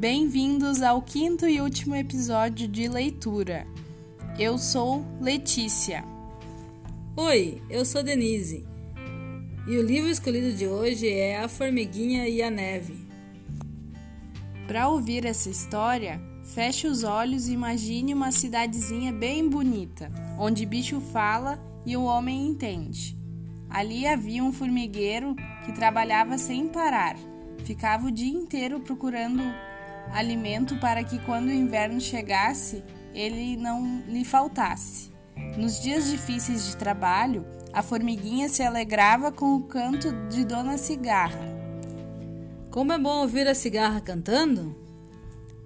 [0.00, 3.66] Bem-vindos ao quinto e último episódio de leitura.
[4.38, 6.02] Eu sou Letícia.
[7.14, 8.66] Oi, eu sou Denise.
[9.68, 13.06] E o livro escolhido de hoje é A Formiguinha e a Neve.
[14.66, 20.98] Para ouvir essa história, feche os olhos e imagine uma cidadezinha bem bonita, onde bicho
[21.12, 23.14] fala e o homem entende.
[23.68, 27.18] Ali havia um formigueiro que trabalhava sem parar.
[27.64, 29.42] Ficava o dia inteiro procurando
[30.12, 32.82] alimento para que quando o inverno chegasse,
[33.14, 35.10] ele não lhe faltasse.
[35.56, 41.48] Nos dias difíceis de trabalho, a formiguinha se alegrava com o canto de Dona Cigarra.
[42.70, 44.76] Como é bom ouvir a cigarra cantando?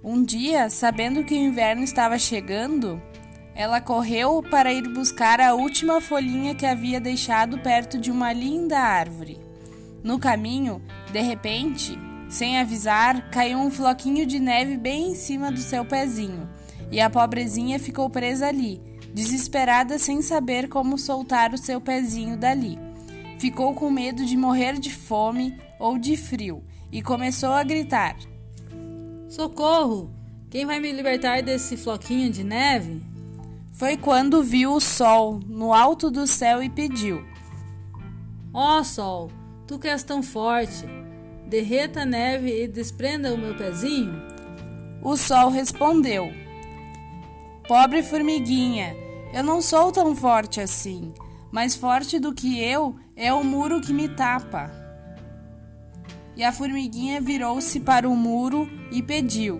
[0.03, 3.01] Um dia, sabendo que o inverno estava chegando,
[3.55, 8.77] ela correu para ir buscar a última folhinha que havia deixado perto de uma linda
[8.77, 9.39] árvore.
[10.03, 11.97] No caminho, de repente,
[12.35, 16.49] sem avisar, caiu um floquinho de neve bem em cima do seu pezinho,
[16.91, 18.81] e a pobrezinha ficou presa ali,
[19.13, 22.77] desesperada sem saber como soltar o seu pezinho dali.
[23.39, 28.17] Ficou com medo de morrer de fome ou de frio e começou a gritar:
[29.29, 30.11] Socorro!
[30.49, 33.01] Quem vai me libertar desse floquinho de neve?
[33.71, 37.25] Foi quando viu o sol no alto do céu e pediu:
[38.53, 39.31] Ó oh, sol,
[39.65, 40.85] tu que és tão forte,
[41.47, 44.21] derreta a neve e desprenda o meu pezinho?
[45.01, 46.31] O sol respondeu:
[47.67, 48.95] Pobre formiguinha,
[49.33, 51.13] eu não sou tão forte assim.
[51.51, 54.71] Mais forte do que eu é o muro que me tapa.
[56.35, 59.59] E a formiguinha virou-se para o muro e pediu: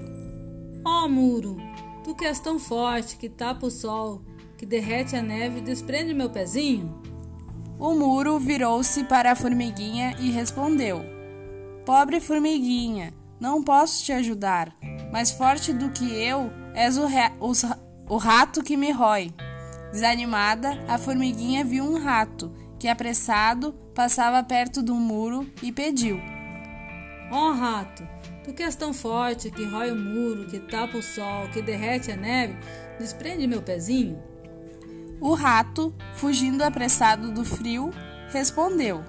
[0.83, 1.57] Ó oh, muro,
[2.03, 4.23] tu que és tão forte que tapa o sol,
[4.57, 7.01] que derrete a neve e desprende meu pezinho?
[7.79, 11.14] O muro virou-se para a formiguinha e respondeu:
[11.85, 14.75] Pobre formiguinha, não posso te ajudar.
[15.11, 17.05] Mais forte do que eu és o,
[17.39, 17.51] o,
[18.09, 19.31] o rato que me rói.
[19.91, 26.19] Desanimada, a formiguinha viu um rato que, apressado, passava perto do muro e pediu:
[27.31, 28.05] Ó oh, rato,
[28.43, 32.11] tu que és tão forte, que rói o muro, que tapa o sol, que derrete
[32.11, 32.57] a neve,
[32.97, 34.21] desprende meu pezinho?
[35.21, 37.91] O rato, fugindo apressado do frio,
[38.31, 39.03] respondeu: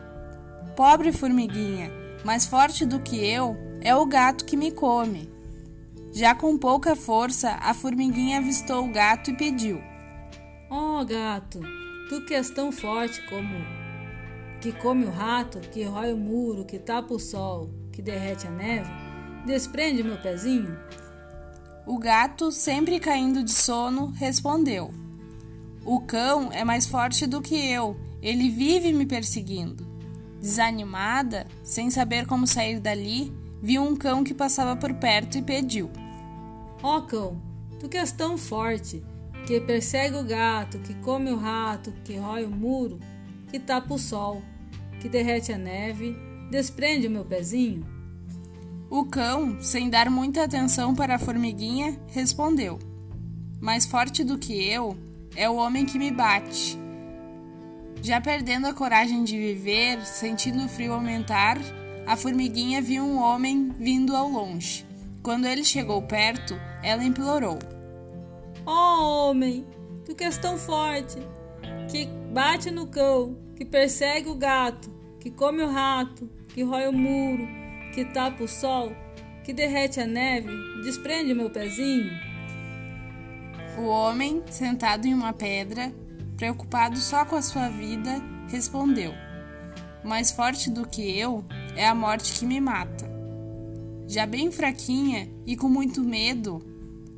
[0.77, 1.91] Pobre formiguinha,
[2.27, 5.31] mais forte do que eu é o gato que me come.
[6.13, 9.81] Já com pouca força, a formiguinha avistou o gato e pediu:
[10.69, 11.61] Oh, gato,
[12.09, 13.55] tu que és tão forte como
[14.61, 18.51] que come o rato, que rói o muro, que tapa o sol, que derrete a
[18.51, 18.91] neve,
[19.47, 20.77] desprende meu pezinho?
[21.87, 24.93] O gato, sempre caindo de sono, respondeu:
[25.85, 29.86] O cão é mais forte do que eu, ele vive me perseguindo.
[30.47, 35.91] Desanimada, sem saber como sair dali, viu um cão que passava por perto e pediu:
[36.85, 37.43] Ó oh, cão,
[37.81, 39.03] tu que és tão forte,
[39.45, 43.01] que persegue o gato, que come o rato, que rói o muro,
[43.51, 44.41] que tapa o sol,
[45.01, 46.17] que derrete a neve,
[46.49, 47.85] desprende o meu pezinho?
[48.89, 52.79] O cão, sem dar muita atenção para a formiguinha, respondeu:
[53.61, 54.97] Mais forte do que eu
[55.35, 56.86] é o homem que me bate
[58.03, 61.59] já perdendo a coragem de viver, sentindo o frio aumentar,
[62.07, 64.87] a formiguinha viu um homem vindo ao longe.
[65.23, 67.59] Quando ele chegou perto, ela implorou:
[68.65, 69.67] Oh, homem,
[70.05, 71.19] tu que és tão forte,
[71.91, 76.93] que bate no cão, que persegue o gato, que come o rato, que rói o
[76.93, 77.47] muro,
[77.93, 78.93] que tapa o sol,
[79.43, 80.51] que derrete a neve,
[80.85, 82.11] desprende o meu pezinho.
[83.79, 85.93] O homem, sentado em uma pedra,
[86.37, 89.13] preocupado só com a sua vida, respondeu:
[90.05, 93.07] Mais forte do que eu é a morte que me mata.
[94.07, 96.65] Já bem fraquinha e com muito medo,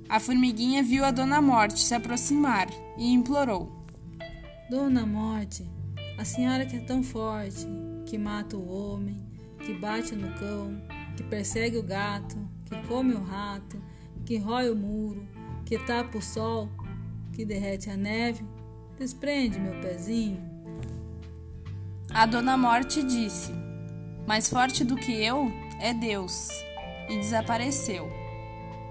[0.08, 3.70] a formiguinha viu a Dona Morte se aproximar e implorou:
[4.70, 5.66] Dona Morte,
[6.16, 7.66] a senhora que é tão forte,
[8.06, 9.16] que mata o homem,
[9.58, 10.80] que bate no cão,
[11.14, 13.82] que persegue o gato, que come o rato,
[14.24, 15.28] que rói o muro,
[15.66, 16.70] que tapa o sol,
[17.32, 18.42] que derrete a neve,
[18.98, 20.42] Desprende meu pezinho.
[22.12, 23.52] A Dona Morte disse:
[24.26, 26.48] Mais forte do que eu é Deus.
[27.08, 28.10] E desapareceu.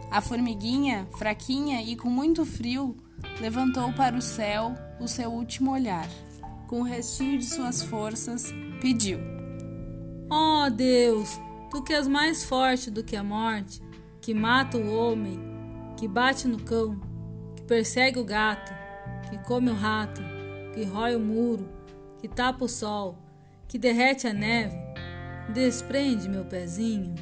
[0.10, 2.96] A formiguinha, fraquinha e com muito frio,
[3.42, 6.08] levantou para o céu o seu último olhar.
[6.68, 9.20] Com o restinho de suas forças, pediu:
[10.32, 11.38] Oh Deus,
[11.70, 13.82] tu que és mais forte do que a morte,
[14.22, 15.38] que mata o homem,
[15.98, 16.98] que bate no cão,
[17.58, 18.77] que persegue o gato,
[19.30, 20.22] que come o rato,
[20.74, 21.70] que rói o muro,
[22.20, 23.18] que tapa o sol,
[23.68, 24.78] que derrete a neve,
[25.54, 27.16] desprende meu pezinho.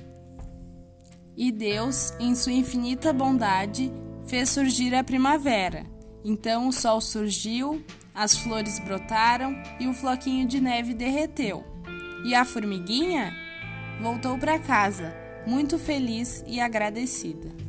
[1.38, 3.92] E Deus, em sua infinita bondade,
[4.28, 5.86] fez surgir a primavera.
[6.24, 7.84] Então o sol surgiu,
[8.14, 11.64] as flores brotaram e o floquinho de neve derreteu.
[12.26, 13.34] E a formiguinha
[14.02, 15.14] voltou para casa,
[15.46, 17.65] muito feliz e agradecida.